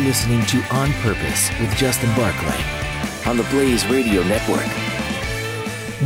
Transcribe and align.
You're 0.00 0.08
listening 0.08 0.46
to 0.46 0.62
On 0.74 0.90
Purpose 0.94 1.50
with 1.60 1.76
Justin 1.76 2.08
Barclay 2.16 2.58
on 3.26 3.36
the 3.36 3.42
Blaze 3.50 3.86
Radio 3.88 4.22
Network. 4.22 4.66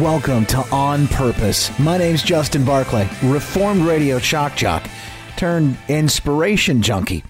Welcome 0.03 0.47
to 0.47 0.59
On 0.75 1.07
Purpose. 1.07 1.71
My 1.79 1.97
name's 1.97 2.25
Justin 2.25 2.65
Barclay, 2.65 3.09
Reformed 3.23 3.83
Radio 3.83 4.19
shock 4.19 4.57
jock 4.57 4.91
turned 5.37 5.77
inspiration 5.87 6.83
junkie. 6.83 7.23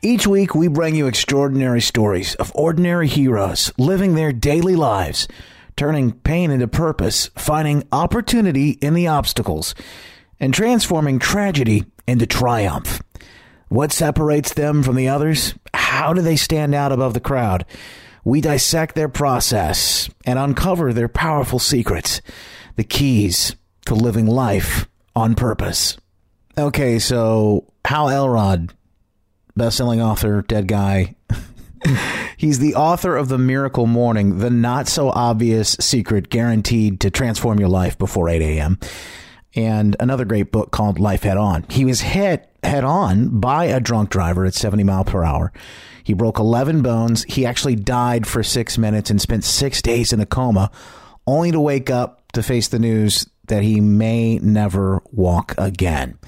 Each 0.00 0.28
week, 0.28 0.54
we 0.54 0.68
bring 0.68 0.94
you 0.94 1.08
extraordinary 1.08 1.80
stories 1.80 2.36
of 2.36 2.52
ordinary 2.54 3.08
heroes 3.08 3.72
living 3.76 4.14
their 4.14 4.32
daily 4.32 4.76
lives, 4.76 5.26
turning 5.74 6.12
pain 6.12 6.52
into 6.52 6.68
purpose, 6.68 7.30
finding 7.34 7.82
opportunity 7.90 8.70
in 8.80 8.94
the 8.94 9.08
obstacles, 9.08 9.74
and 10.38 10.54
transforming 10.54 11.18
tragedy 11.18 11.84
into 12.06 12.26
triumph. 12.26 13.02
What 13.68 13.90
separates 13.90 14.54
them 14.54 14.84
from 14.84 14.94
the 14.94 15.08
others? 15.08 15.54
How 15.96 16.12
do 16.12 16.20
they 16.20 16.36
stand 16.36 16.74
out 16.74 16.92
above 16.92 17.14
the 17.14 17.20
crowd? 17.20 17.64
We 18.22 18.42
dissect 18.42 18.94
their 18.94 19.08
process 19.08 20.10
and 20.26 20.38
uncover 20.38 20.92
their 20.92 21.08
powerful 21.08 21.58
secrets, 21.58 22.20
the 22.76 22.84
keys 22.84 23.56
to 23.86 23.94
living 23.94 24.26
life 24.26 24.86
on 25.14 25.34
purpose. 25.34 25.96
Okay, 26.58 26.98
so 26.98 27.72
Hal 27.86 28.10
Elrod, 28.10 28.74
best-selling 29.56 30.02
author, 30.02 30.42
dead 30.42 30.68
guy. 30.68 31.14
He's 32.36 32.58
the 32.58 32.74
author 32.74 33.16
of 33.16 33.30
The 33.30 33.38
Miracle 33.38 33.86
Morning, 33.86 34.38
the 34.38 34.50
not 34.50 34.88
so 34.88 35.08
obvious 35.08 35.78
secret 35.80 36.28
guaranteed 36.28 37.00
to 37.00 37.10
transform 37.10 37.58
your 37.58 37.70
life 37.70 37.96
before 37.96 38.28
8 38.28 38.42
a.m. 38.42 38.78
And 39.54 39.96
another 39.98 40.26
great 40.26 40.52
book 40.52 40.72
called 40.72 40.98
Life 40.98 41.22
Head 41.22 41.38
On. 41.38 41.64
He 41.70 41.86
was 41.86 42.02
hit 42.02 42.50
head 42.66 42.84
on 42.84 43.40
by 43.40 43.66
a 43.66 43.80
drunk 43.80 44.10
driver 44.10 44.44
at 44.44 44.54
70 44.54 44.84
mile 44.84 45.04
per 45.04 45.24
hour. 45.24 45.52
He 46.04 46.14
broke 46.14 46.38
11 46.38 46.82
bones. 46.82 47.24
He 47.24 47.44
actually 47.44 47.76
died 47.76 48.26
for 48.26 48.42
six 48.42 48.78
minutes 48.78 49.10
and 49.10 49.20
spent 49.20 49.44
six 49.44 49.82
days 49.82 50.12
in 50.12 50.20
a 50.20 50.26
coma, 50.26 50.70
only 51.26 51.50
to 51.50 51.60
wake 51.60 51.90
up 51.90 52.30
to 52.32 52.42
face 52.42 52.68
the 52.68 52.78
news 52.78 53.28
that 53.48 53.62
he 53.62 53.80
may 53.80 54.38
never 54.38 55.02
walk 55.10 55.54
again. 55.58 56.18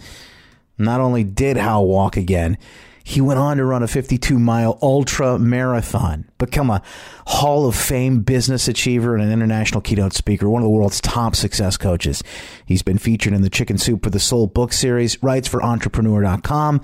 Not 0.78 1.00
only 1.00 1.24
did 1.24 1.56
Hal 1.56 1.86
walk 1.86 2.16
again, 2.16 2.58
he 3.08 3.22
went 3.22 3.38
on 3.38 3.56
to 3.56 3.64
run 3.64 3.82
a 3.82 3.88
52 3.88 4.38
mile 4.38 4.78
ultra 4.82 5.38
marathon, 5.38 6.28
become 6.36 6.68
a 6.68 6.82
Hall 7.26 7.66
of 7.66 7.74
Fame 7.74 8.20
business 8.20 8.68
achiever 8.68 9.14
and 9.14 9.24
an 9.24 9.32
international 9.32 9.80
keynote 9.80 10.12
speaker, 10.12 10.46
one 10.46 10.60
of 10.60 10.66
the 10.66 10.70
world's 10.70 11.00
top 11.00 11.34
success 11.34 11.78
coaches. 11.78 12.22
He's 12.66 12.82
been 12.82 12.98
featured 12.98 13.32
in 13.32 13.40
the 13.40 13.48
Chicken 13.48 13.78
Soup 13.78 14.04
for 14.04 14.10
the 14.10 14.20
Soul 14.20 14.46
book 14.46 14.74
series, 14.74 15.22
writes 15.22 15.48
for 15.48 15.62
entrepreneur.com, 15.62 16.82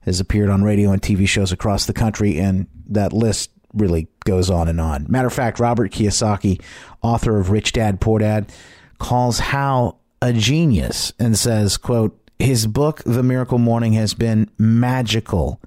has 0.00 0.18
appeared 0.18 0.48
on 0.48 0.64
radio 0.64 0.92
and 0.92 1.02
TV 1.02 1.28
shows 1.28 1.52
across 1.52 1.84
the 1.84 1.92
country, 1.92 2.38
and 2.38 2.68
that 2.88 3.12
list 3.12 3.50
really 3.74 4.08
goes 4.24 4.48
on 4.48 4.68
and 4.68 4.80
on. 4.80 5.04
Matter 5.10 5.28
of 5.28 5.34
fact, 5.34 5.60
Robert 5.60 5.92
Kiyosaki, 5.92 6.58
author 7.02 7.38
of 7.38 7.50
Rich 7.50 7.72
Dad 7.72 8.00
Poor 8.00 8.18
Dad, 8.18 8.50
calls 8.96 9.40
Hal 9.40 10.00
a 10.22 10.32
genius 10.32 11.12
and 11.18 11.36
says, 11.36 11.76
quote, 11.76 12.18
his 12.38 12.66
book, 12.66 13.02
The 13.04 13.22
Miracle 13.22 13.58
Morning, 13.58 13.94
has 13.94 14.14
been 14.14 14.50
magical 14.58 15.60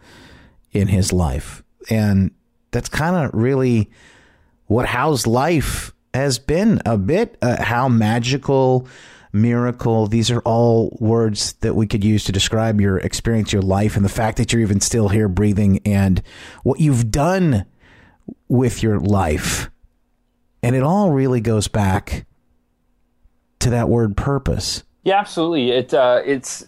in 0.72 0.88
his 0.88 1.12
life. 1.12 1.64
And 1.90 2.32
that's 2.72 2.90
kind 2.90 3.16
of 3.16 3.32
really 3.34 3.90
what 4.68 4.86
Hal's 4.86 5.26
life 5.26 5.94
has 6.14 6.40
been 6.40 6.82
a 6.86 6.98
bit. 6.98 7.38
Uh, 7.42 7.62
how 7.62 7.90
magical, 7.90 8.88
miracle, 9.34 10.08
these 10.08 10.30
are 10.30 10.42
all 10.42 10.96
words 11.00 11.54
that 11.62 11.76
we 11.76 11.88
could 11.88 12.04
use 12.04 12.24
to 12.26 12.32
describe 12.32 12.80
your 12.80 12.98
experience, 12.98 13.52
your 13.52 13.62
life, 13.62 13.96
and 13.96 14.06
the 14.06 14.10
fact 14.10 14.38
that 14.38 14.54
you're 14.54 14.62
even 14.62 14.82
still 14.82 15.10
here 15.10 15.28
breathing 15.28 15.80
and 15.86 16.22
what 16.64 16.80
you've 16.80 17.10
done 17.12 17.66
with 18.48 18.84
your 18.84 19.00
life. 19.00 19.70
And 20.62 20.76
it 20.76 20.84
all 20.84 21.12
really 21.12 21.42
goes 21.42 21.68
back 21.68 22.26
to 23.60 23.72
that 23.72 23.90
word 23.90 24.16
purpose. 24.16 24.84
Yeah, 25.04 25.20
absolutely. 25.20 25.72
It 25.72 25.94
uh, 25.94 26.22
it's 26.26 26.66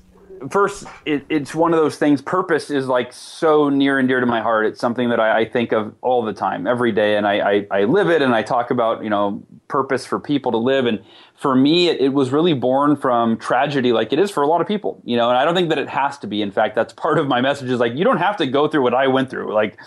first 0.49 0.85
it, 1.05 1.25
it's 1.29 1.53
one 1.53 1.73
of 1.73 1.79
those 1.79 1.97
things. 1.97 2.21
Purpose 2.21 2.69
is 2.71 2.87
like 2.87 3.13
so 3.13 3.69
near 3.69 3.99
and 3.99 4.07
dear 4.07 4.19
to 4.19 4.25
my 4.25 4.41
heart. 4.41 4.65
It's 4.65 4.79
something 4.79 5.09
that 5.09 5.19
I, 5.19 5.41
I 5.41 5.45
think 5.49 5.71
of 5.73 5.93
all 6.01 6.23
the 6.23 6.33
time, 6.33 6.65
every 6.65 6.91
day, 6.91 7.17
and 7.17 7.27
I, 7.27 7.39
I, 7.39 7.67
I 7.71 7.83
live 7.83 8.09
it. 8.09 8.21
And 8.21 8.33
I 8.33 8.41
talk 8.41 8.71
about 8.71 9.03
you 9.03 9.09
know 9.09 9.43
purpose 9.67 10.05
for 10.05 10.19
people 10.19 10.51
to 10.53 10.57
live. 10.57 10.85
And 10.85 11.03
for 11.41 11.55
me, 11.55 11.89
it, 11.89 11.99
it, 11.99 12.13
was 12.13 12.29
really 12.29 12.53
born 12.53 12.95
from 12.95 13.35
tragedy, 13.35 13.91
like 13.93 14.13
it 14.13 14.19
is 14.19 14.29
for 14.29 14.43
a 14.43 14.47
lot 14.47 14.61
of 14.61 14.67
people, 14.67 15.01
you 15.03 15.17
know. 15.17 15.29
And 15.29 15.39
I 15.39 15.43
don't 15.43 15.55
think 15.55 15.69
that 15.69 15.79
it 15.79 15.89
has 15.89 16.19
to 16.19 16.27
be. 16.27 16.43
In 16.43 16.51
fact, 16.51 16.75
that's 16.75 16.93
part 16.93 17.17
of 17.17 17.27
my 17.27 17.41
message. 17.41 17.67
Is 17.71 17.79
like 17.79 17.95
you 17.95 18.03
don't 18.03 18.19
have 18.19 18.37
to 18.37 18.45
go 18.45 18.67
through 18.67 18.83
what 18.83 18.93
I 18.93 19.07
went 19.07 19.31
through, 19.31 19.51
like 19.51 19.79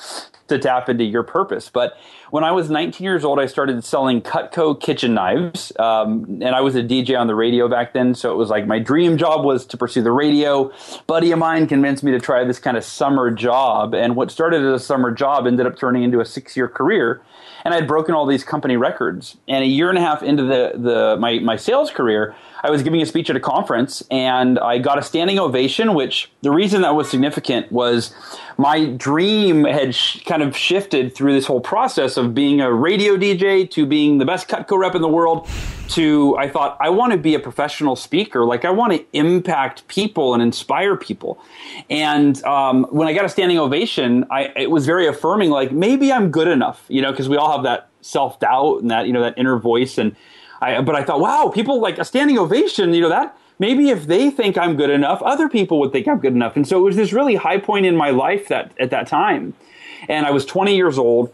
to 0.49 0.59
tap 0.59 0.89
into 0.89 1.05
your 1.05 1.23
purpose. 1.23 1.71
But 1.71 1.97
when 2.31 2.43
I 2.43 2.51
was 2.51 2.71
19 2.71 3.05
years 3.05 3.25
old, 3.25 3.39
I 3.39 3.47
started 3.47 3.85
selling 3.85 4.21
Cutco 4.21 4.79
kitchen 4.79 5.15
knives, 5.15 5.73
um, 5.79 6.25
and 6.43 6.57
I 6.57 6.61
was 6.61 6.75
a 6.75 6.83
DJ 6.83 7.17
on 7.17 7.29
the 7.29 7.37
radio 7.37 7.69
back 7.69 7.93
then. 7.93 8.17
So 8.17 8.33
it 8.33 8.37
was 8.37 8.51
like 8.51 8.67
my 8.67 8.81
dream 8.81 9.17
job 9.17 9.45
was 9.45 9.65
to 9.67 9.77
pursue 9.77 10.03
the 10.03 10.11
radio. 10.11 10.73
Buddy 11.07 11.31
of 11.31 11.39
mine 11.39 11.69
convinced 11.69 12.03
me 12.03 12.11
to 12.11 12.19
try 12.19 12.43
this 12.43 12.59
kind 12.59 12.77
of 12.77 12.83
summer 12.85 13.31
job, 13.31 13.95
and 13.95 14.17
what 14.17 14.33
started 14.33 14.65
as 14.65 14.83
a 14.83 14.85
summer 14.85 15.13
job 15.13 15.47
ended 15.47 15.67
up 15.67 15.79
turning 15.79 16.03
into 16.03 16.19
a 16.19 16.25
six-year 16.25 16.67
career 16.67 17.23
and 17.65 17.75
I'd 17.75 17.89
broken 17.89 18.15
all 18.15 18.27
these 18.27 18.45
company 18.45 18.77
records. 18.77 19.37
And 19.49 19.65
a 19.65 19.67
year 19.67 19.89
and 19.89 19.99
a 19.99 20.01
half 20.01 20.23
into 20.23 20.43
the, 20.43 20.73
the 20.77 21.17
my, 21.19 21.39
my 21.39 21.57
sales 21.57 21.91
career, 21.91 22.35
I 22.65 22.71
was 22.71 22.83
giving 22.83 23.03
a 23.03 23.07
speech 23.07 23.29
at 23.29 23.37
a 23.37 23.41
conference 23.41 24.03
and 24.11 24.59
I 24.59 24.79
got 24.79 24.99
a 24.99 25.03
standing 25.03 25.39
ovation, 25.39 25.93
which 25.93 26.31
the 26.41 26.51
reason 26.51 26.81
that 26.81 26.95
was 26.95 27.11
significant 27.11 27.71
was 27.71 28.15
my 28.57 28.87
dream 28.87 29.65
had 29.65 29.95
sh- 29.95 30.23
kind 30.25 30.43
of 30.43 30.57
shifted 30.57 31.15
through 31.15 31.35
this 31.35 31.45
whole 31.45 31.61
process 31.61 32.17
of 32.17 32.35
being 32.35 32.63
a 32.63 32.73
radio 32.73 33.19
DJ 33.19 33.71
to 33.73 33.85
being 33.85 34.17
the 34.17 34.25
best 34.25 34.49
Cutco 34.49 34.79
rep 34.79 34.95
in 34.95 35.03
the 35.03 35.09
world 35.09 35.47
to 35.89 36.35
I 36.39 36.49
thought 36.49 36.79
I 36.81 36.89
want 36.89 37.13
to 37.13 37.19
be 37.19 37.35
a 37.35 37.39
professional 37.39 37.97
speaker. 37.97 38.47
Like 38.47 38.65
I 38.65 38.71
want 38.71 38.95
to 38.95 39.05
impact 39.13 39.87
people 39.89 40.33
and 40.33 40.43
inspire 40.43 40.97
people. 40.97 41.39
And 41.91 42.43
um, 42.45 42.85
when 42.85 43.09
I 43.09 43.13
got 43.13 43.27
a 43.27 43.29
standing 43.29 43.59
ovation, 43.59 44.25
I, 44.31 44.53
it 44.57 44.71
was 44.71 44.87
very 44.87 45.07
affirming. 45.07 45.51
Like 45.51 45.71
maybe 45.71 46.11
I'm 46.11 46.31
good 46.31 46.49
enough, 46.49 46.83
you 46.89 47.03
know, 47.03 47.11
because 47.11 47.29
we 47.29 47.37
all 47.37 47.53
have 47.53 47.65
that 47.65 47.91
self 48.01 48.41
doubt 48.41 48.81
and 48.81 48.91
that 48.91 49.07
you 49.07 49.13
know 49.13 49.21
that 49.21 49.35
inner 49.37 49.59
voice. 49.59 49.99
And 49.99 50.17
I, 50.65 50.81
but 50.81 50.95
I 50.95 51.05
thought, 51.05 51.21
wow, 51.21 51.51
people 51.53 51.81
like 51.81 51.99
a 51.99 52.05
standing 52.05 52.39
ovation, 52.39 52.95
you 52.95 53.01
know 53.01 53.09
that. 53.09 53.37
Maybe 53.59 53.91
if 53.91 54.07
they 54.07 54.31
think 54.31 54.59
I'm 54.59 54.77
good 54.77 54.91
enough, 54.91 55.23
other 55.23 55.49
people 55.49 55.79
would 55.81 55.93
think 55.93 56.09
I'm 56.09 56.19
good 56.19 56.33
enough. 56.33 56.57
And 56.57 56.67
so 56.67 56.81
it 56.81 56.83
was 56.83 56.97
this 56.97 57.13
really 57.13 57.37
high 57.37 57.59
point 57.59 57.87
in 57.87 57.97
my 57.97 58.11
life 58.11 58.49
that 58.49 58.73
at 58.81 58.91
that 58.91 59.07
time. 59.07 59.55
And 60.09 60.27
I 60.27 60.31
was 60.33 60.45
20 60.45 60.75
years 60.75 60.99
old 60.99 61.33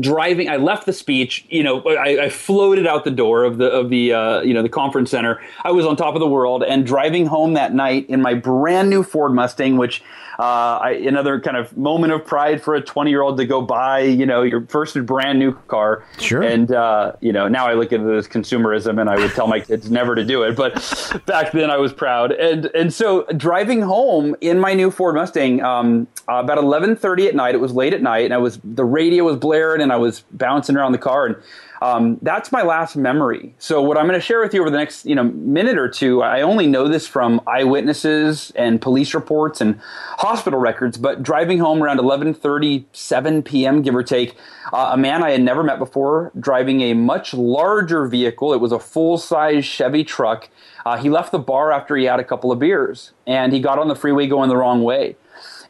driving 0.00 0.48
i 0.48 0.56
left 0.56 0.86
the 0.86 0.92
speech 0.92 1.46
you 1.48 1.62
know 1.62 1.80
I, 1.82 2.24
I, 2.24 2.28
floated 2.28 2.86
out 2.86 3.04
the 3.04 3.12
door 3.12 3.44
of 3.44 3.58
the 3.58 3.70
of 3.70 3.90
the 3.90 4.12
uh, 4.12 4.40
you 4.40 4.52
know 4.52 4.62
the 4.62 4.68
conference 4.68 5.10
center 5.10 5.40
i 5.62 5.70
was 5.70 5.86
on 5.86 5.96
top 5.96 6.14
of 6.14 6.20
the 6.20 6.26
world 6.26 6.64
and 6.64 6.84
driving 6.84 7.26
home 7.26 7.54
that 7.54 7.74
night 7.74 8.10
in 8.10 8.20
my 8.20 8.34
brand 8.34 8.90
new 8.90 9.04
ford 9.04 9.32
mustang 9.32 9.76
which 9.76 10.02
uh, 10.38 10.78
I, 10.82 10.90
another 10.92 11.40
kind 11.40 11.56
of 11.56 11.76
moment 11.76 12.12
of 12.12 12.24
pride 12.24 12.62
for 12.62 12.74
a 12.74 12.80
20 12.80 13.10
year 13.10 13.22
old 13.22 13.36
to 13.38 13.44
go 13.44 13.62
buy, 13.62 14.00
you 14.00 14.26
know, 14.26 14.42
your 14.42 14.66
first 14.66 14.94
brand 15.06 15.38
new 15.38 15.52
car. 15.68 16.04
Sure. 16.18 16.42
And, 16.42 16.72
uh, 16.72 17.12
you 17.20 17.32
know, 17.32 17.48
now 17.48 17.66
I 17.66 17.74
look 17.74 17.92
at 17.92 18.04
this 18.04 18.26
consumerism 18.26 19.00
and 19.00 19.08
I 19.08 19.16
would 19.16 19.32
tell 19.32 19.46
my 19.46 19.60
kids 19.60 19.90
never 19.90 20.14
to 20.14 20.24
do 20.24 20.42
it. 20.42 20.56
But 20.56 20.74
back 21.26 21.52
then 21.52 21.70
I 21.70 21.76
was 21.76 21.92
proud. 21.92 22.32
And, 22.32 22.66
and 22.74 22.92
so 22.92 23.24
driving 23.36 23.82
home 23.82 24.34
in 24.40 24.58
my 24.58 24.74
new 24.74 24.90
Ford 24.90 25.14
Mustang, 25.14 25.62
um, 25.62 26.06
about 26.24 26.56
1130 26.56 27.28
at 27.28 27.34
night, 27.34 27.54
it 27.54 27.60
was 27.60 27.72
late 27.72 27.94
at 27.94 28.02
night 28.02 28.24
and 28.24 28.34
I 28.34 28.38
was, 28.38 28.58
the 28.64 28.84
radio 28.84 29.24
was 29.24 29.36
blaring 29.36 29.80
and 29.84 29.92
I 29.92 29.96
was 29.96 30.24
bouncing 30.32 30.76
around 30.76 30.92
the 30.92 30.98
car 30.98 31.26
and, 31.26 31.36
um, 31.84 32.18
that's 32.22 32.50
my 32.50 32.62
last 32.62 32.96
memory. 32.96 33.54
So 33.58 33.82
what 33.82 33.98
I'm 33.98 34.06
going 34.06 34.18
to 34.18 34.24
share 34.24 34.40
with 34.40 34.54
you 34.54 34.62
over 34.62 34.70
the 34.70 34.78
next 34.78 35.04
you 35.04 35.14
know 35.14 35.24
minute 35.24 35.76
or 35.76 35.86
two, 35.86 36.22
I 36.22 36.40
only 36.40 36.66
know 36.66 36.88
this 36.88 37.06
from 37.06 37.42
eyewitnesses 37.46 38.52
and 38.56 38.80
police 38.80 39.12
reports 39.12 39.60
and 39.60 39.78
hospital 40.16 40.58
records. 40.58 40.96
But 40.96 41.22
driving 41.22 41.58
home 41.58 41.82
around 41.82 41.98
11:37 41.98 43.44
p.m., 43.44 43.82
give 43.82 43.94
or 43.94 44.02
take, 44.02 44.34
uh, 44.72 44.90
a 44.92 44.96
man 44.96 45.22
I 45.22 45.32
had 45.32 45.42
never 45.42 45.62
met 45.62 45.78
before 45.78 46.32
driving 46.40 46.80
a 46.80 46.94
much 46.94 47.34
larger 47.34 48.06
vehicle. 48.06 48.54
It 48.54 48.60
was 48.60 48.72
a 48.72 48.78
full-size 48.78 49.66
Chevy 49.66 50.04
truck. 50.04 50.48
Uh, 50.86 50.96
he 50.96 51.10
left 51.10 51.32
the 51.32 51.38
bar 51.38 51.70
after 51.70 51.96
he 51.96 52.04
had 52.04 52.18
a 52.18 52.24
couple 52.24 52.50
of 52.50 52.58
beers, 52.58 53.12
and 53.26 53.52
he 53.52 53.60
got 53.60 53.78
on 53.78 53.88
the 53.88 53.96
freeway 53.96 54.26
going 54.26 54.48
the 54.48 54.56
wrong 54.56 54.82
way 54.82 55.16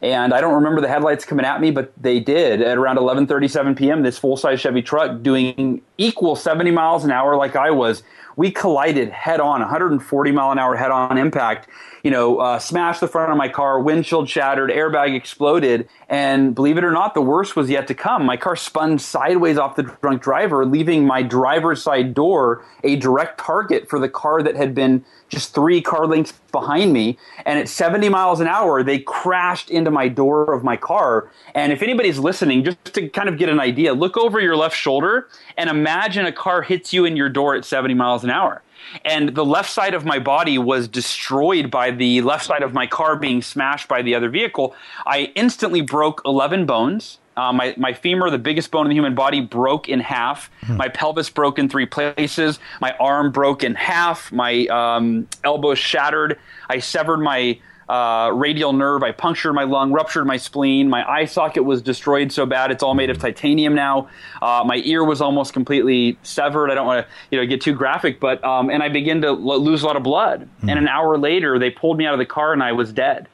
and 0.01 0.33
I 0.33 0.41
don't 0.41 0.53
remember 0.55 0.81
the 0.81 0.87
headlights 0.87 1.25
coming 1.25 1.45
at 1.45 1.61
me, 1.61 1.71
but 1.71 1.91
they 2.01 2.19
did 2.19 2.61
at 2.61 2.77
around 2.77 2.97
11:37 2.97 3.77
p.m. 3.77 4.03
This 4.03 4.17
full-size 4.17 4.59
Chevy 4.59 4.81
truck 4.81 5.21
doing 5.21 5.81
equal 5.97 6.35
70 6.35 6.71
miles 6.71 7.03
an 7.03 7.11
hour 7.11 7.35
like 7.35 7.55
I 7.55 7.71
was, 7.71 8.03
we 8.35 8.51
collided 8.51 9.09
head 9.09 9.39
on, 9.39 9.61
140 9.61 10.31
mile 10.31 10.51
an 10.51 10.59
hour 10.59 10.75
head 10.75 10.91
on 10.91 11.17
impact. 11.17 11.67
You 12.03 12.11
know, 12.11 12.37
uh, 12.37 12.59
smashed 12.59 13.01
the 13.01 13.07
front 13.07 13.31
of 13.31 13.37
my 13.37 13.49
car, 13.49 13.81
windshield 13.81 14.29
shattered, 14.29 14.69
airbag 14.69 15.15
exploded, 15.15 15.89
and 16.07 16.53
believe 16.53 16.77
it 16.77 16.83
or 16.83 16.91
not, 16.91 17.15
the 17.15 17.21
worst 17.21 17.55
was 17.55 17.69
yet 17.69 17.87
to 17.87 17.95
come. 17.95 18.25
My 18.25 18.37
car 18.37 18.55
spun 18.55 18.99
sideways 18.99 19.57
off 19.57 19.75
the 19.75 19.83
drunk 19.83 20.21
driver, 20.21 20.65
leaving 20.65 21.07
my 21.07 21.23
driver's 21.23 21.81
side 21.81 22.13
door 22.13 22.63
a 22.83 22.95
direct 22.97 23.39
target 23.39 23.89
for 23.89 23.97
the 23.97 24.09
car 24.09 24.43
that 24.43 24.55
had 24.55 24.75
been 24.75 25.03
just 25.29 25.53
three 25.53 25.81
car 25.81 26.07
lengths 26.07 26.33
behind 26.51 26.93
me. 26.93 27.17
And 27.45 27.59
at 27.59 27.67
70 27.67 28.09
miles 28.09 28.39
an 28.39 28.47
hour, 28.47 28.83
they 28.83 28.99
crashed 28.99 29.69
into 29.69 29.91
my 29.91 30.07
door 30.07 30.53
of 30.53 30.63
my 30.63 30.77
car. 30.77 31.29
And 31.53 31.71
if 31.71 31.81
anybody's 31.81 32.19
listening, 32.19 32.63
just 32.63 32.83
to 32.93 33.09
kind 33.09 33.29
of 33.29 33.37
get 33.37 33.49
an 33.49 33.59
idea, 33.59 33.93
look 33.93 34.17
over 34.17 34.39
your 34.39 34.55
left 34.55 34.75
shoulder 34.75 35.27
and 35.57 35.69
imagine 35.69 36.25
a 36.25 36.31
car 36.31 36.61
hits 36.61 36.93
you 36.93 37.05
in 37.05 37.15
your 37.17 37.29
door 37.29 37.55
at 37.55 37.65
70 37.65 37.93
miles 37.93 38.23
an 38.23 38.29
hour. 38.29 38.61
And 39.03 39.35
the 39.35 39.45
left 39.45 39.69
side 39.71 39.93
of 39.93 40.05
my 40.05 40.19
body 40.19 40.57
was 40.57 40.87
destroyed 40.87 41.71
by 41.71 41.91
the 41.91 42.21
left 42.21 42.45
side 42.45 42.61
of 42.63 42.73
my 42.73 42.87
car 42.87 43.15
being 43.15 43.41
smashed 43.41 43.87
by 43.87 44.01
the 44.01 44.15
other 44.15 44.29
vehicle. 44.29 44.75
I 45.05 45.31
instantly 45.35 45.81
broke 45.81 46.21
11 46.25 46.65
bones. 46.65 47.19
Uh, 47.37 47.51
my, 47.51 47.73
my 47.77 47.93
femur, 47.93 48.29
the 48.29 48.37
biggest 48.37 48.71
bone 48.71 48.85
in 48.85 48.89
the 48.89 48.95
human 48.95 49.15
body, 49.15 49.41
broke 49.41 49.89
in 49.89 49.99
half. 49.99 50.49
Hmm. 50.61 50.77
My 50.77 50.87
pelvis 50.87 51.29
broke 51.29 51.59
in 51.59 51.69
three 51.69 51.85
places. 51.85 52.59
My 52.79 52.95
arm 52.99 53.31
broke 53.31 53.63
in 53.63 53.75
half. 53.75 54.31
My 54.31 54.65
um, 54.67 55.27
elbow 55.43 55.75
shattered. 55.75 56.39
I 56.69 56.79
severed 56.79 57.17
my 57.17 57.59
uh, 57.89 58.31
radial 58.33 58.73
nerve. 58.73 59.03
I 59.03 59.11
punctured 59.11 59.53
my 59.53 59.63
lung, 59.63 59.91
ruptured 59.91 60.25
my 60.25 60.37
spleen. 60.37 60.89
My 60.89 61.07
eye 61.09 61.25
socket 61.25 61.65
was 61.65 61.81
destroyed 61.81 62.31
so 62.31 62.45
bad 62.45 62.71
it's 62.71 62.81
all 62.81 62.95
made 62.95 63.09
of 63.09 63.19
titanium 63.19 63.75
now. 63.75 64.09
Uh, 64.41 64.63
my 64.65 64.81
ear 64.85 65.03
was 65.03 65.21
almost 65.21 65.53
completely 65.53 66.17
severed. 66.23 66.71
I 66.71 66.75
don't 66.75 66.87
want 66.87 67.05
to 67.05 67.13
you 67.31 67.39
know 67.39 67.45
get 67.45 67.61
too 67.61 67.73
graphic, 67.73 68.19
but 68.19 68.43
um, 68.43 68.69
and 68.69 68.81
I 68.81 68.89
began 68.89 69.21
to 69.21 69.27
l- 69.27 69.59
lose 69.59 69.83
a 69.83 69.85
lot 69.85 69.97
of 69.97 70.03
blood. 70.03 70.49
Mm. 70.63 70.69
And 70.71 70.79
an 70.79 70.87
hour 70.87 71.17
later, 71.17 71.59
they 71.59 71.69
pulled 71.69 71.97
me 71.97 72.05
out 72.05 72.13
of 72.13 72.19
the 72.19 72.25
car 72.25 72.53
and 72.53 72.63
I 72.63 72.71
was 72.71 72.91
dead. 72.91 73.27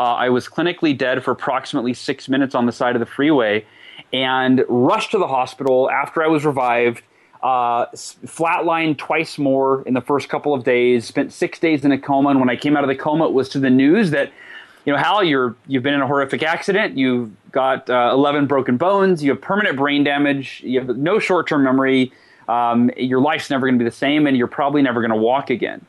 Uh, 0.00 0.14
I 0.14 0.30
was 0.30 0.48
clinically 0.48 0.96
dead 0.96 1.22
for 1.22 1.32
approximately 1.32 1.92
six 1.92 2.26
minutes 2.26 2.54
on 2.54 2.64
the 2.64 2.72
side 2.72 2.96
of 2.96 3.00
the 3.00 3.06
freeway 3.06 3.66
and 4.14 4.64
rushed 4.66 5.10
to 5.10 5.18
the 5.18 5.26
hospital 5.26 5.90
after 5.90 6.22
I 6.22 6.26
was 6.26 6.46
revived. 6.46 7.02
Uh, 7.42 7.84
flatlined 7.92 8.96
twice 8.96 9.36
more 9.36 9.82
in 9.82 9.92
the 9.92 10.00
first 10.00 10.30
couple 10.30 10.54
of 10.54 10.64
days. 10.64 11.04
Spent 11.04 11.34
six 11.34 11.58
days 11.58 11.84
in 11.84 11.92
a 11.92 11.98
coma, 11.98 12.30
and 12.30 12.40
when 12.40 12.48
I 12.48 12.56
came 12.56 12.78
out 12.78 12.82
of 12.82 12.88
the 12.88 12.96
coma, 12.96 13.26
it 13.26 13.34
was 13.34 13.50
to 13.50 13.58
the 13.58 13.68
news 13.68 14.10
that, 14.12 14.32
you 14.86 14.92
know, 14.94 14.98
Hal, 14.98 15.22
you're 15.22 15.54
you've 15.66 15.82
been 15.82 15.92
in 15.92 16.00
a 16.00 16.06
horrific 16.06 16.42
accident. 16.42 16.96
You've 16.96 17.30
got 17.52 17.90
uh, 17.90 18.08
11 18.14 18.46
broken 18.46 18.78
bones. 18.78 19.22
You 19.22 19.32
have 19.32 19.42
permanent 19.42 19.76
brain 19.76 20.02
damage. 20.02 20.62
You 20.64 20.80
have 20.80 20.96
no 20.96 21.18
short-term 21.18 21.62
memory. 21.62 22.10
Um, 22.48 22.90
your 22.96 23.20
life's 23.20 23.50
never 23.50 23.66
going 23.66 23.78
to 23.78 23.84
be 23.84 23.88
the 23.88 23.94
same, 23.94 24.26
and 24.26 24.34
you're 24.34 24.46
probably 24.46 24.80
never 24.80 25.02
going 25.02 25.12
to 25.12 25.22
walk 25.22 25.50
again. 25.50 25.84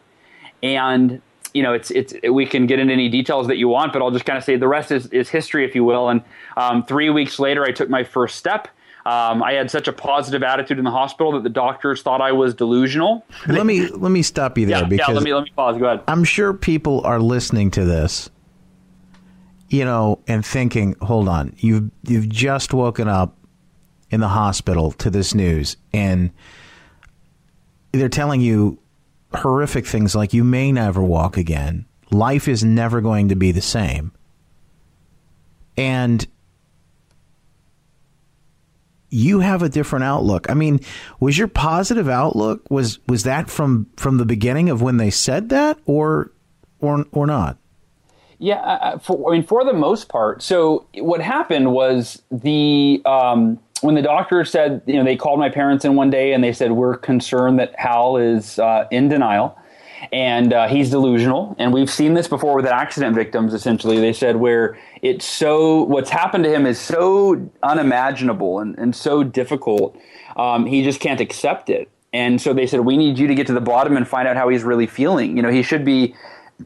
And 0.61 1.21
you 1.53 1.63
know, 1.63 1.73
it's 1.73 1.91
it's 1.91 2.13
we 2.29 2.45
can 2.45 2.65
get 2.65 2.79
into 2.79 2.93
any 2.93 3.09
details 3.09 3.47
that 3.47 3.57
you 3.57 3.67
want, 3.67 3.93
but 3.93 4.01
I'll 4.01 4.11
just 4.11 4.25
kind 4.25 4.37
of 4.37 4.43
say 4.43 4.55
the 4.55 4.67
rest 4.67 4.91
is, 4.91 5.07
is 5.07 5.29
history, 5.29 5.65
if 5.65 5.75
you 5.75 5.83
will. 5.83 6.09
And 6.09 6.21
um, 6.57 6.83
three 6.83 7.09
weeks 7.09 7.39
later, 7.39 7.63
I 7.63 7.71
took 7.71 7.89
my 7.89 8.03
first 8.03 8.37
step. 8.37 8.67
Um, 9.05 9.41
I 9.41 9.53
had 9.53 9.71
such 9.71 9.87
a 9.87 9.93
positive 9.93 10.43
attitude 10.43 10.77
in 10.77 10.83
the 10.83 10.91
hospital 10.91 11.31
that 11.31 11.43
the 11.43 11.49
doctors 11.49 12.03
thought 12.03 12.21
I 12.21 12.31
was 12.31 12.53
delusional. 12.53 13.25
Let 13.47 13.65
me 13.65 13.87
let 13.87 14.11
me 14.11 14.21
stop 14.21 14.57
you 14.57 14.67
there 14.67 14.81
yeah, 14.81 14.87
because 14.87 15.07
yeah, 15.07 15.13
let 15.15 15.23
me 15.23 15.33
let 15.33 15.43
me 15.43 15.51
pause. 15.55 15.77
Go 15.77 15.85
ahead. 15.85 16.03
I'm 16.07 16.23
sure 16.23 16.53
people 16.53 17.01
are 17.01 17.19
listening 17.19 17.71
to 17.71 17.83
this, 17.83 18.29
you 19.69 19.85
know, 19.85 20.19
and 20.27 20.45
thinking, 20.45 20.95
"Hold 21.01 21.27
on, 21.27 21.55
you've 21.57 21.89
you've 22.03 22.29
just 22.29 22.73
woken 22.73 23.07
up 23.07 23.35
in 24.11 24.19
the 24.19 24.27
hospital 24.27 24.91
to 24.91 25.09
this 25.09 25.33
news, 25.33 25.77
and 25.93 26.31
they're 27.91 28.09
telling 28.09 28.39
you 28.39 28.77
horrific 29.33 29.85
things 29.85 30.15
like 30.15 30.33
you 30.33 30.43
may 30.43 30.71
never 30.71 31.01
walk 31.01 31.37
again. 31.37 31.85
Life 32.11 32.47
is 32.47 32.63
never 32.63 33.01
going 33.01 33.29
to 33.29 33.35
be 33.35 33.51
the 33.51 33.61
same. 33.61 34.11
And 35.77 36.27
you 39.09 39.41
have 39.41 39.61
a 39.61 39.69
different 39.69 40.05
outlook. 40.05 40.49
I 40.49 40.53
mean, 40.53 40.79
was 41.19 41.37
your 41.37 41.47
positive 41.47 42.09
outlook 42.09 42.69
was 42.69 42.99
was 43.07 43.23
that 43.23 43.49
from 43.49 43.87
from 43.97 44.17
the 44.17 44.25
beginning 44.25 44.69
of 44.69 44.81
when 44.81 44.97
they 44.97 45.09
said 45.09 45.49
that 45.49 45.77
or 45.85 46.31
or 46.79 47.05
or 47.11 47.27
not? 47.27 47.57
Yeah, 48.39 48.55
uh, 48.55 48.97
for, 48.97 49.29
I 49.31 49.37
mean, 49.37 49.43
for 49.43 49.63
the 49.63 49.73
most 49.73 50.09
part. 50.09 50.41
So 50.41 50.87
what 50.95 51.21
happened 51.21 51.73
was 51.73 52.23
the 52.31 52.99
um, 53.05 53.59
when 53.81 53.95
the 53.95 54.01
doctor 54.01 54.45
said, 54.45 54.81
you 54.85 54.95
know, 54.95 55.03
they 55.03 55.15
called 55.15 55.39
my 55.39 55.49
parents 55.49 55.85
in 55.85 55.95
one 55.95 56.09
day 56.09 56.33
and 56.33 56.43
they 56.43 56.53
said, 56.53 56.71
we're 56.71 56.97
concerned 56.97 57.59
that 57.59 57.73
Hal 57.77 58.17
is 58.17 58.59
uh, 58.59 58.87
in 58.91 59.09
denial 59.09 59.57
and 60.11 60.53
uh, 60.53 60.67
he's 60.67 60.89
delusional. 60.89 61.55
And 61.59 61.73
we've 61.73 61.89
seen 61.89 62.13
this 62.13 62.27
before 62.27 62.55
with 62.55 62.65
accident 62.65 63.15
victims, 63.15 63.53
essentially. 63.53 63.99
They 63.99 64.13
said 64.13 64.37
where 64.37 64.77
it's 65.01 65.25
so, 65.25 65.83
what's 65.83 66.09
happened 66.09 66.43
to 66.45 66.53
him 66.53 66.65
is 66.65 66.79
so 66.79 67.49
unimaginable 67.61 68.59
and, 68.59 68.77
and 68.77 68.95
so 68.95 69.23
difficult, 69.23 69.97
um, 70.35 70.65
he 70.65 70.83
just 70.83 70.99
can't 70.99 71.21
accept 71.21 71.69
it. 71.69 71.89
And 72.13 72.41
so 72.41 72.53
they 72.53 72.67
said, 72.67 72.81
we 72.81 72.97
need 72.97 73.17
you 73.17 73.27
to 73.27 73.35
get 73.35 73.47
to 73.47 73.53
the 73.53 73.61
bottom 73.61 73.95
and 73.95 74.07
find 74.07 74.27
out 74.27 74.35
how 74.35 74.49
he's 74.49 74.63
really 74.63 74.87
feeling. 74.87 75.37
You 75.37 75.43
know, 75.43 75.51
he 75.51 75.63
should 75.63 75.85
be 75.85 76.13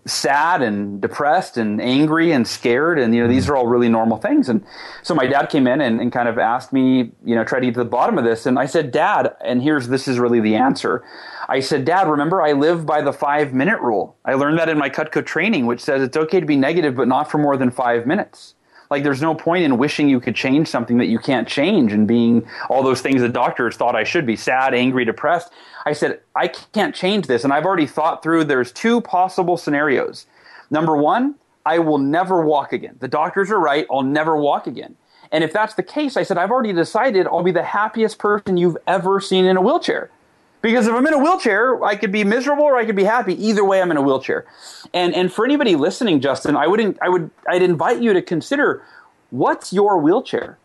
sad 0.05 0.61
and 0.61 1.01
depressed 1.01 1.57
and 1.57 1.81
angry 1.81 2.31
and 2.31 2.47
scared 2.47 2.99
and 2.99 3.13
you 3.13 3.21
know 3.21 3.27
these 3.27 3.45
hmm. 3.45 3.51
are 3.51 3.55
all 3.55 3.67
really 3.67 3.89
normal 3.89 4.17
things. 4.17 4.49
And 4.49 4.63
so 5.03 5.15
my 5.15 5.27
dad 5.27 5.47
came 5.49 5.67
in 5.67 5.81
and, 5.81 6.01
and 6.01 6.11
kind 6.11 6.27
of 6.27 6.37
asked 6.37 6.73
me 6.73 7.11
you 7.23 7.35
know 7.35 7.43
try 7.43 7.59
to 7.59 7.65
get 7.65 7.73
to 7.73 7.79
the 7.79 7.89
bottom 7.89 8.17
of 8.17 8.23
this 8.23 8.45
and 8.45 8.59
i 8.59 8.65
said 8.65 8.91
dad 8.91 9.35
and 9.43 9.61
here's 9.61 9.87
this 9.87 10.07
is 10.07 10.19
really 10.19 10.39
the 10.39 10.55
answer. 10.55 11.03
I 11.47 11.59
said 11.59 11.85
dad 11.85 12.07
remember 12.07 12.41
i 12.41 12.53
live 12.53 12.85
by 12.85 13.01
the 13.01 13.13
five 13.13 13.53
minute 13.53 13.79
rule. 13.81 14.15
I 14.25 14.33
learned 14.33 14.59
that 14.59 14.69
in 14.69 14.77
my 14.77 14.89
cutco 14.89 15.25
training 15.25 15.65
which 15.65 15.81
says 15.81 16.01
it's 16.01 16.17
okay 16.17 16.39
to 16.39 16.45
be 16.45 16.57
negative 16.57 16.95
but 16.95 17.07
not 17.07 17.29
for 17.29 17.37
more 17.37 17.57
than 17.57 17.71
five 17.71 18.05
minutes 18.05 18.55
like 18.89 19.03
there's 19.03 19.21
no 19.21 19.35
point 19.35 19.63
in 19.63 19.77
wishing 19.77 20.09
you 20.09 20.19
could 20.19 20.35
change 20.35 20.67
something 20.67 20.97
that 20.97 21.07
you 21.07 21.19
can't 21.19 21.47
change 21.47 21.91
and 21.91 22.07
being 22.07 22.47
all 22.69 22.83
those 22.83 23.01
things 23.01 23.21
the 23.21 23.29
doctors 23.29 23.75
thought 23.75 23.95
I 23.95 24.03
should 24.03 24.25
be 24.25 24.35
sad, 24.35 24.73
angry, 24.73 25.05
depressed. 25.05 25.51
I 25.85 25.93
said, 25.93 26.21
I 26.35 26.47
can't 26.47 26.95
change 26.95 27.27
this. 27.27 27.43
And 27.43 27.53
I've 27.53 27.65
already 27.65 27.87
thought 27.87 28.23
through 28.23 28.45
there's 28.45 28.71
two 28.71 29.01
possible 29.01 29.57
scenarios. 29.57 30.25
Number 30.69 30.95
one, 30.95 31.35
I 31.65 31.79
will 31.79 31.97
never 31.97 32.45
walk 32.45 32.73
again. 32.73 32.97
The 32.99 33.07
doctors 33.07 33.51
are 33.51 33.59
right. 33.59 33.87
I'll 33.91 34.03
never 34.03 34.37
walk 34.37 34.67
again. 34.67 34.95
And 35.31 35.43
if 35.43 35.51
that's 35.51 35.73
the 35.73 35.83
case, 35.83 36.17
I 36.17 36.23
said, 36.23 36.37
I've 36.37 36.51
already 36.51 36.73
decided 36.73 37.27
I'll 37.27 37.43
be 37.43 37.51
the 37.51 37.63
happiest 37.63 38.19
person 38.19 38.57
you've 38.57 38.77
ever 38.87 39.19
seen 39.19 39.45
in 39.45 39.57
a 39.57 39.61
wheelchair. 39.61 40.11
Because 40.65 40.87
if 40.87 40.95
I'm 40.95 41.05
in 41.05 41.13
a 41.13 41.19
wheelchair, 41.19 41.83
I 41.83 41.95
could 41.95 42.11
be 42.11 42.23
miserable 42.23 42.63
or 42.63 42.75
I 42.75 42.85
could 42.87 42.95
be 42.95 43.03
happy. 43.03 43.35
Either 43.35 43.63
way, 43.63 43.83
I'm 43.83 43.91
in 43.91 43.97
a 43.97 44.01
wheelchair. 44.01 44.45
And 44.95 45.13
and 45.13 45.31
for 45.31 45.45
anybody 45.45 45.75
listening, 45.75 46.21
Justin, 46.21 46.57
I 46.57 46.65
wouldn't 46.65 46.97
I 47.03 47.09
would 47.09 47.29
I'd 47.47 47.61
invite 47.61 48.01
you 48.01 48.13
to 48.13 48.21
consider 48.23 48.81
what's 49.29 49.71
your 49.71 49.99
wheelchair. 49.99 50.57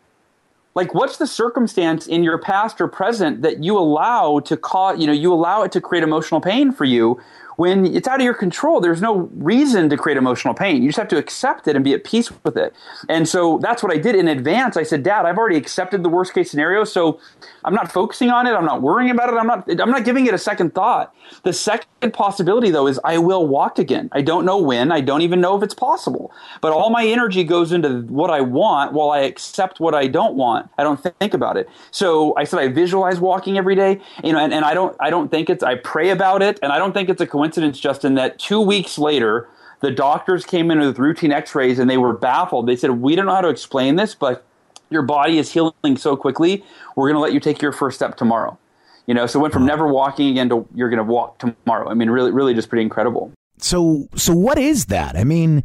Like, 0.73 0.95
what's 0.95 1.17
the 1.17 1.27
circumstance 1.27 2.07
in 2.07 2.23
your 2.23 2.39
past 2.39 2.81
or 2.81 2.87
present 2.87 3.43
that 3.43 3.63
you 3.63 3.77
allow 3.77 4.39
to 4.39 4.57
cause, 4.57 4.99
you 4.99 5.05
know, 5.05 5.13
you 5.13 5.31
allow 5.31 5.61
it 5.61 5.71
to 5.73 5.81
create 5.81 6.03
emotional 6.03 6.41
pain 6.41 6.71
for 6.71 6.85
you 6.85 7.21
when 7.61 7.85
it's 7.95 8.07
out 8.07 8.19
of 8.19 8.25
your 8.25 8.33
control, 8.33 8.81
there's 8.81 9.03
no 9.03 9.29
reason 9.35 9.87
to 9.87 9.95
create 9.95 10.17
emotional 10.17 10.55
pain. 10.55 10.81
You 10.81 10.89
just 10.89 10.97
have 10.97 11.07
to 11.09 11.17
accept 11.17 11.67
it 11.67 11.75
and 11.75 11.85
be 11.85 11.93
at 11.93 12.03
peace 12.03 12.31
with 12.43 12.57
it. 12.57 12.73
And 13.07 13.29
so 13.29 13.59
that's 13.59 13.83
what 13.83 13.93
I 13.93 13.99
did 13.99 14.15
in 14.15 14.27
advance. 14.27 14.77
I 14.77 14.81
said, 14.81 15.03
Dad, 15.03 15.27
I've 15.27 15.37
already 15.37 15.57
accepted 15.57 16.01
the 16.01 16.09
worst 16.09 16.33
case 16.33 16.49
scenario, 16.49 16.85
so 16.85 17.19
I'm 17.63 17.75
not 17.75 17.91
focusing 17.91 18.31
on 18.31 18.47
it. 18.47 18.53
I'm 18.53 18.65
not 18.65 18.81
worrying 18.81 19.11
about 19.11 19.31
it. 19.31 19.37
I'm 19.37 19.45
not 19.45 19.69
I'm 19.79 19.91
not 19.91 20.05
giving 20.05 20.25
it 20.25 20.33
a 20.33 20.39
second 20.39 20.73
thought. 20.73 21.13
The 21.43 21.53
second 21.53 22.13
possibility 22.13 22.71
though 22.71 22.87
is 22.87 22.99
I 23.03 23.19
will 23.19 23.45
walk 23.45 23.77
again. 23.77 24.09
I 24.11 24.23
don't 24.23 24.43
know 24.43 24.57
when. 24.57 24.91
I 24.91 25.01
don't 25.01 25.21
even 25.21 25.39
know 25.39 25.55
if 25.55 25.61
it's 25.61 25.75
possible. 25.75 26.31
But 26.61 26.73
all 26.73 26.89
my 26.89 27.05
energy 27.05 27.43
goes 27.43 27.71
into 27.71 28.01
what 28.07 28.31
I 28.31 28.41
want 28.41 28.93
while 28.93 29.11
I 29.11 29.19
accept 29.19 29.79
what 29.79 29.93
I 29.93 30.07
don't 30.07 30.33
want. 30.33 30.67
I 30.79 30.83
don't 30.83 30.99
think 31.19 31.35
about 31.35 31.57
it. 31.57 31.69
So 31.91 32.35
I 32.37 32.43
said 32.43 32.59
I 32.59 32.69
visualize 32.69 33.19
walking 33.19 33.59
every 33.59 33.75
day, 33.75 34.01
you 34.23 34.33
know, 34.33 34.39
and, 34.39 34.51
and 34.51 34.65
I 34.65 34.73
don't 34.73 34.97
I 34.99 35.11
don't 35.11 35.29
think 35.29 35.51
it's 35.51 35.63
I 35.63 35.75
pray 35.75 36.09
about 36.09 36.41
it 36.41 36.57
and 36.63 36.71
I 36.71 36.79
don't 36.79 36.93
think 36.93 37.07
it's 37.07 37.21
a 37.21 37.27
coincidence 37.27 37.50
coincidence, 37.51 37.79
Justin, 37.79 38.15
that 38.15 38.39
two 38.39 38.61
weeks 38.61 38.97
later, 38.97 39.49
the 39.81 39.91
doctors 39.91 40.45
came 40.45 40.71
in 40.71 40.79
with 40.79 40.97
routine 40.97 41.31
x 41.33 41.53
rays 41.53 41.79
and 41.79 41.89
they 41.89 41.97
were 41.97 42.13
baffled. 42.13 42.67
They 42.67 42.77
said, 42.77 42.91
We 42.91 43.15
don't 43.15 43.25
know 43.25 43.35
how 43.35 43.41
to 43.41 43.49
explain 43.49 43.97
this, 43.97 44.15
but 44.15 44.45
your 44.89 45.01
body 45.01 45.37
is 45.37 45.51
healing 45.51 45.97
so 45.97 46.15
quickly. 46.15 46.63
We're 46.95 47.07
going 47.07 47.15
to 47.15 47.19
let 47.19 47.33
you 47.33 47.41
take 47.41 47.61
your 47.61 47.73
first 47.73 47.97
step 47.97 48.15
tomorrow. 48.15 48.57
You 49.05 49.15
know, 49.15 49.25
so 49.25 49.39
it 49.39 49.41
went 49.41 49.53
from 49.53 49.65
never 49.65 49.87
walking 49.87 50.29
again 50.29 50.47
to 50.49 50.65
you're 50.73 50.89
going 50.89 51.05
to 51.05 51.11
walk 51.11 51.39
tomorrow. 51.39 51.89
I 51.89 51.93
mean, 51.93 52.09
really, 52.09 52.31
really 52.31 52.53
just 52.53 52.69
pretty 52.69 52.83
incredible. 52.83 53.33
So, 53.57 54.07
so 54.15 54.33
what 54.33 54.57
is 54.57 54.85
that? 54.85 55.17
I 55.17 55.23
mean, 55.25 55.63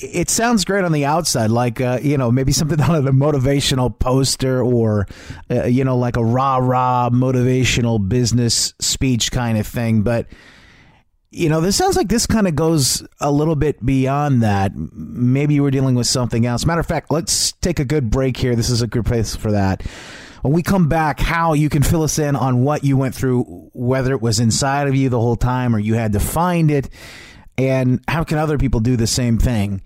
it 0.00 0.30
sounds 0.30 0.64
great 0.64 0.84
on 0.84 0.92
the 0.92 1.04
outside, 1.04 1.50
like 1.50 1.80
uh, 1.80 1.98
you 2.02 2.16
know 2.16 2.30
maybe 2.30 2.52
something 2.52 2.80
on 2.80 3.06
a 3.06 3.12
motivational 3.12 3.96
poster 3.98 4.62
or 4.62 5.06
uh, 5.50 5.64
you 5.64 5.84
know 5.84 5.98
like 5.98 6.16
a 6.16 6.24
rah 6.24 6.56
rah 6.56 7.10
motivational 7.10 8.08
business 8.08 8.72
speech 8.80 9.30
kind 9.30 9.58
of 9.58 9.66
thing. 9.66 10.02
But 10.02 10.26
you 11.34 11.48
know, 11.48 11.60
this 11.60 11.76
sounds 11.76 11.96
like 11.96 12.08
this 12.08 12.26
kind 12.26 12.46
of 12.46 12.54
goes 12.54 13.06
a 13.20 13.32
little 13.32 13.56
bit 13.56 13.84
beyond 13.84 14.42
that. 14.42 14.72
Maybe 14.74 15.54
you 15.54 15.64
were 15.64 15.70
dealing 15.72 15.96
with 15.96 16.06
something 16.06 16.46
else. 16.46 16.64
Matter 16.64 16.80
of 16.80 16.86
fact, 16.86 17.10
let's 17.10 17.52
take 17.52 17.80
a 17.80 17.84
good 17.84 18.08
break 18.08 18.36
here. 18.36 18.54
This 18.54 18.70
is 18.70 18.82
a 18.82 18.86
good 18.86 19.04
place 19.04 19.34
for 19.34 19.50
that. 19.50 19.82
When 20.42 20.52
we 20.52 20.62
come 20.62 20.88
back, 20.88 21.18
Hal 21.18 21.56
you 21.56 21.68
can 21.68 21.82
fill 21.82 22.04
us 22.04 22.18
in 22.18 22.36
on 22.36 22.62
what 22.62 22.84
you 22.84 22.96
went 22.96 23.16
through, 23.16 23.42
whether 23.72 24.12
it 24.12 24.22
was 24.22 24.38
inside 24.38 24.86
of 24.86 24.94
you 24.94 25.08
the 25.08 25.20
whole 25.20 25.36
time 25.36 25.74
or 25.74 25.80
you 25.80 25.94
had 25.94 26.12
to 26.12 26.20
find 26.20 26.70
it, 26.70 26.88
and 27.58 28.00
how 28.06 28.22
can 28.22 28.38
other 28.38 28.58
people 28.58 28.80
do 28.80 28.96
the 28.96 29.06
same 29.06 29.38
thing 29.38 29.82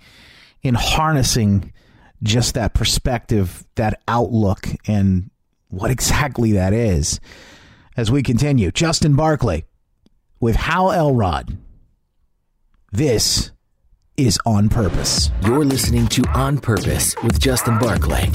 in 0.62 0.75
harnessing 0.75 1.73
just 2.23 2.55
that 2.55 2.75
perspective, 2.75 3.64
that 3.76 4.02
outlook, 4.07 4.67
and 4.87 5.31
what 5.69 5.90
exactly 5.90 6.52
that 6.52 6.75
is. 6.75 7.21
As 7.97 8.11
we 8.11 8.23
continue, 8.23 8.71
Justin 8.71 9.17
Barclay 9.17 9.64
with 10.40 10.57
Hal 10.57 10.92
Elrod. 10.92 11.57
This 12.92 13.50
is 14.16 14.38
On 14.47 14.68
Purpose. 14.68 15.30
You're 15.45 15.64
listening 15.64 16.07
to 16.09 16.23
On 16.35 16.59
Purpose 16.59 17.14
with 17.23 17.38
Justin 17.40 17.78
Barclay 17.78 18.30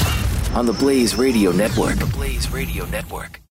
on 0.54 0.66
the 0.66 0.74
Blaze 0.74 1.16
Radio 1.16 1.52
Network. 1.52 1.96
The 1.96 2.06
Blaze 2.06 2.52
Radio 2.52 2.86
Network. 2.86 3.43